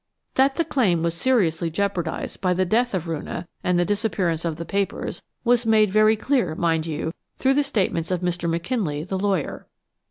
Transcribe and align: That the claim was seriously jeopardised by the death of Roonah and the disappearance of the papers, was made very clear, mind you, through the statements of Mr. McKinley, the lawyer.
That 0.33 0.55
the 0.55 0.65
claim 0.65 1.03
was 1.03 1.13
seriously 1.13 1.69
jeopardised 1.69 2.41
by 2.41 2.55
the 2.55 2.65
death 2.65 2.95
of 2.95 3.05
Roonah 3.05 3.45
and 3.63 3.77
the 3.77 3.85
disappearance 3.85 4.43
of 4.43 4.55
the 4.55 4.65
papers, 4.65 5.21
was 5.43 5.63
made 5.63 5.91
very 5.91 6.15
clear, 6.15 6.55
mind 6.55 6.87
you, 6.87 7.13
through 7.37 7.53
the 7.53 7.61
statements 7.61 8.09
of 8.09 8.21
Mr. 8.21 8.49
McKinley, 8.49 9.03
the 9.03 9.19
lawyer. 9.19 9.67